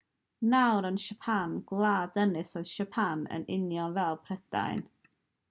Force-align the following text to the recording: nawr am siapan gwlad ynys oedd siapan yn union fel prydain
nawr 0.51 0.85
am 0.87 0.95
siapan 1.03 1.53
gwlad 1.71 2.17
ynys 2.23 2.55
oedd 2.61 2.71
siapan 2.71 3.23
yn 3.39 3.47
union 3.59 3.95
fel 4.01 4.19
prydain 4.27 4.85